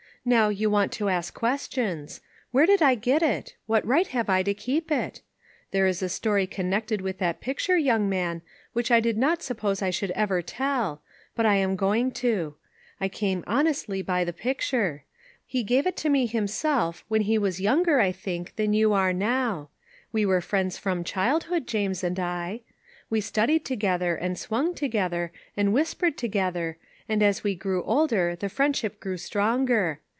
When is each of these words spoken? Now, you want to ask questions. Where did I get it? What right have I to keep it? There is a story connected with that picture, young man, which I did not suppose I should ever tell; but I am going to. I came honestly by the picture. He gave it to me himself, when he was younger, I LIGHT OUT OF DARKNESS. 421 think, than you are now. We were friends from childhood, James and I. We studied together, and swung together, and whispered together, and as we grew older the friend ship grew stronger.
Now, 0.23 0.49
you 0.49 0.69
want 0.69 0.91
to 0.91 1.09
ask 1.09 1.33
questions. 1.33 2.21
Where 2.51 2.67
did 2.67 2.79
I 2.79 2.93
get 2.93 3.23
it? 3.23 3.55
What 3.65 3.83
right 3.83 4.05
have 4.05 4.29
I 4.29 4.43
to 4.43 4.53
keep 4.53 4.91
it? 4.91 5.21
There 5.71 5.87
is 5.87 6.03
a 6.03 6.09
story 6.09 6.45
connected 6.45 7.01
with 7.01 7.17
that 7.17 7.41
picture, 7.41 7.75
young 7.75 8.07
man, 8.07 8.43
which 8.73 8.91
I 8.91 8.99
did 8.99 9.17
not 9.17 9.41
suppose 9.41 9.81
I 9.81 9.89
should 9.89 10.11
ever 10.11 10.43
tell; 10.43 11.01
but 11.35 11.47
I 11.47 11.55
am 11.55 11.75
going 11.75 12.11
to. 12.21 12.53
I 12.99 13.07
came 13.07 13.43
honestly 13.47 14.03
by 14.03 14.23
the 14.23 14.31
picture. 14.31 15.05
He 15.47 15.63
gave 15.63 15.87
it 15.87 15.97
to 15.97 16.09
me 16.09 16.27
himself, 16.27 17.03
when 17.07 17.21
he 17.21 17.39
was 17.39 17.59
younger, 17.59 17.99
I 17.99 18.09
LIGHT 18.09 18.09
OUT 18.09 18.09
OF 18.09 18.13
DARKNESS. 18.13 18.53
421 18.53 18.53
think, 18.53 18.55
than 18.57 18.73
you 18.73 18.93
are 18.93 19.13
now. 19.13 19.69
We 20.11 20.27
were 20.27 20.41
friends 20.41 20.77
from 20.77 21.03
childhood, 21.03 21.65
James 21.65 22.03
and 22.03 22.19
I. 22.19 22.61
We 23.09 23.21
studied 23.21 23.65
together, 23.65 24.13
and 24.15 24.37
swung 24.37 24.75
together, 24.75 25.31
and 25.57 25.73
whispered 25.73 26.15
together, 26.15 26.77
and 27.09 27.23
as 27.23 27.43
we 27.43 27.55
grew 27.55 27.81
older 27.81 28.35
the 28.35 28.49
friend 28.49 28.75
ship 28.77 28.99
grew 28.99 29.17
stronger. 29.17 29.99